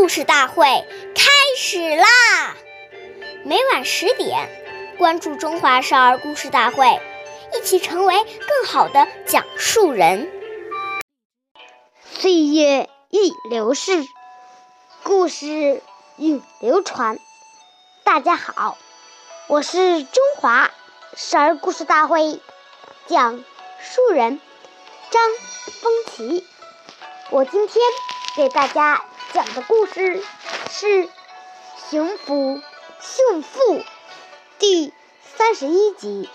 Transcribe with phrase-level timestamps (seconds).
[0.00, 0.64] 故事大会
[1.14, 2.06] 开始啦！
[3.44, 4.48] 每晚十点，
[4.96, 6.86] 关注《中华少儿故事大会》，
[7.54, 10.32] 一起成为更好的讲述人。
[12.02, 14.06] 岁月易流逝，
[15.02, 15.82] 故事
[16.16, 17.18] 永流传。
[18.02, 18.78] 大家好，
[19.48, 20.70] 我是中华
[21.14, 22.40] 少儿故事大会
[23.06, 23.44] 讲
[23.82, 24.40] 述人
[25.10, 25.22] 张
[25.82, 26.46] 风奇。
[27.28, 27.84] 我今天
[28.34, 30.20] 给大家讲的故事
[30.70, 30.86] 是
[31.88, 32.60] 《熊府
[33.00, 33.74] 驯妇》
[34.58, 34.92] 第
[35.22, 36.28] 三十一集。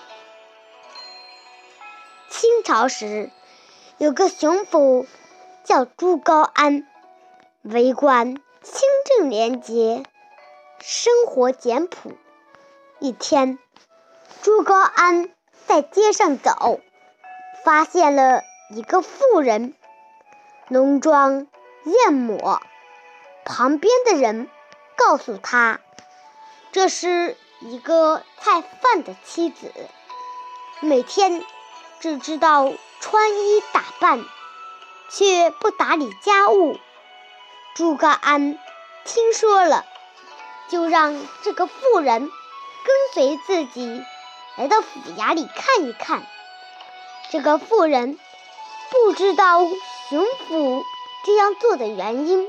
[2.30, 3.30] 清朝时，
[3.98, 5.06] 有个熊府
[5.66, 6.88] 叫朱高安，
[7.64, 10.04] 为官清正廉洁，
[10.80, 12.14] 生活简朴。
[13.00, 13.60] 一天，
[14.42, 15.30] 朱高安
[15.68, 16.80] 在街上走，
[17.66, 19.74] 发现了一个妇人。
[20.70, 21.48] 浓妆
[21.84, 22.62] 艳抹，
[23.46, 24.50] 旁边的人
[24.98, 25.80] 告诉他，
[26.72, 29.72] 这是一个菜贩的妻子，
[30.82, 31.44] 每天
[32.00, 34.26] 只知道穿衣打扮，
[35.10, 36.80] 却不打理家务。
[37.76, 38.58] 朱高安
[39.06, 39.86] 听说了，
[40.68, 44.04] 就让这个妇人跟随自己
[44.58, 46.26] 来到府衙里看一看。
[47.32, 48.18] 这个妇人
[48.90, 49.62] 不知道。
[50.08, 50.86] 熊府
[51.26, 52.48] 这样做的原因，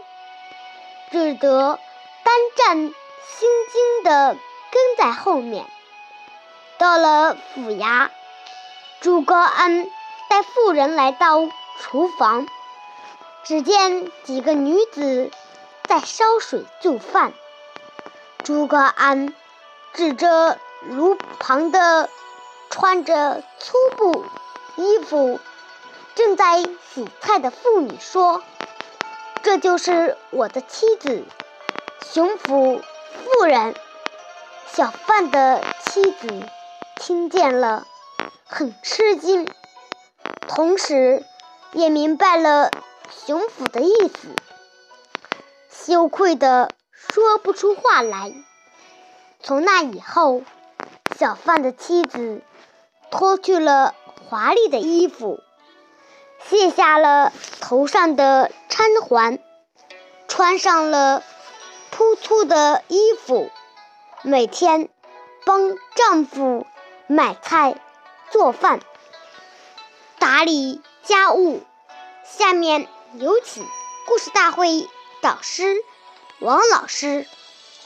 [1.11, 1.79] 只得
[2.25, 4.37] 胆战心惊地
[4.71, 5.67] 跟在后面。
[6.79, 8.11] 到了府衙，
[9.01, 9.87] 朱高安
[10.29, 12.47] 带妇人来到厨房，
[13.45, 15.31] 只见几个女子
[15.85, 17.33] 在烧水做饭。
[18.43, 19.35] 朱高安
[19.95, 22.11] 指着炉旁的
[22.69, 24.25] 穿着粗布
[24.77, 25.41] 衣服。
[26.15, 28.43] 正在洗菜的妇女说
[29.47, 31.25] ：“这就是我的妻子，
[32.05, 32.83] 熊府
[33.15, 33.77] 妇人。”
[34.67, 36.43] 小贩的妻子
[36.97, 37.87] 听见了，
[38.45, 39.49] 很吃惊，
[40.49, 41.25] 同时
[41.71, 42.73] 也明白了
[43.25, 44.35] 熊府的意思，
[45.71, 48.35] 羞愧的说不出话来。
[49.39, 50.43] 从那以后，
[51.17, 52.43] 小贩的妻子
[53.13, 53.95] 脱去了
[54.29, 55.39] 华丽的衣服。
[56.49, 59.39] 卸下了头上的钗环，
[60.29, 61.23] 穿上了
[61.91, 63.51] 朴粗的衣服，
[64.23, 64.89] 每天
[65.45, 66.67] 帮丈夫
[67.09, 67.81] 买菜、
[68.31, 68.81] 做饭、
[70.19, 71.63] 打理家务。
[72.25, 73.67] 下面有请
[74.07, 74.89] 故事大会
[75.23, 75.77] 导师
[76.39, 77.27] 王老师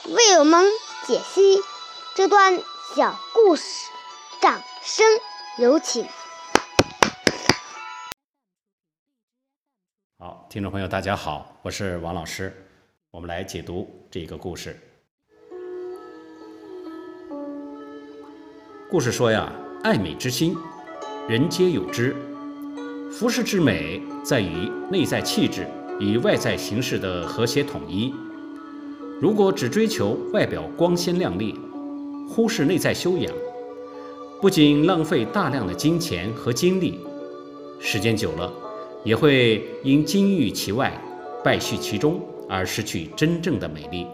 [0.05, 0.65] 为我们
[1.07, 1.61] 解析
[2.15, 2.59] 这段
[2.95, 3.63] 小故事，
[4.41, 5.05] 掌声
[5.57, 6.07] 有请。
[10.23, 12.53] 好，听众朋友，大家好，我是王老师，
[13.09, 14.79] 我们来解读这个故事。
[18.87, 20.55] 故事说呀，爱美之心，
[21.27, 22.15] 人皆有之。
[23.11, 25.65] 服饰之美，在于内在气质
[25.99, 28.13] 与外在形式的和谐统一。
[29.19, 31.59] 如果只追求外表光鲜亮丽，
[32.29, 33.33] 忽视内在修养，
[34.39, 36.99] 不仅浪费大量的金钱和精力，
[37.79, 38.53] 时间久了。
[39.03, 40.93] 也会因金玉其外，
[41.43, 44.05] 败絮其中而失去真正的美丽。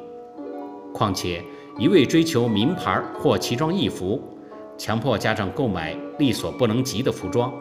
[0.93, 1.43] 况且
[1.77, 4.21] 一味追求名牌或奇装异服，
[4.77, 7.53] 强迫家长购买力所不能及的服装，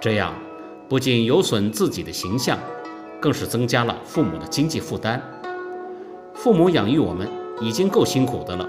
[0.00, 0.34] 这样
[0.88, 2.58] 不仅有损自己的形象，
[3.20, 5.20] 更是增加了父母的经济负担。
[6.34, 7.28] 父母养育我们
[7.60, 8.68] 已经够辛苦的了，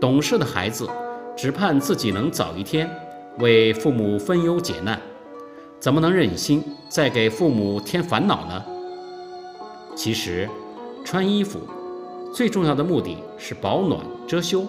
[0.00, 0.88] 懂事的孩子
[1.36, 2.90] 只盼自己能早一天
[3.38, 5.00] 为父母分忧解难。
[5.78, 8.64] 怎么能忍心再给父母添烦恼呢？
[9.94, 10.48] 其实，
[11.04, 11.60] 穿衣服
[12.32, 14.66] 最重要的目的是保暖遮羞。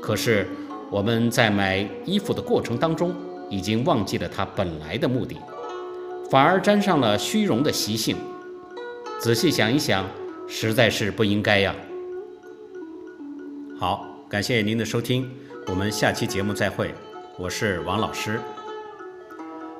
[0.00, 0.46] 可是
[0.90, 3.14] 我们在买衣服的过程当中，
[3.50, 5.36] 已经忘记了它本来的目的，
[6.30, 8.16] 反而沾上了虚荣的习性。
[9.20, 10.06] 仔细想一想，
[10.46, 11.74] 实在是不应该呀。
[13.78, 15.28] 好，感谢您的收听，
[15.66, 16.94] 我们下期节目再会。
[17.36, 18.40] 我是王老师。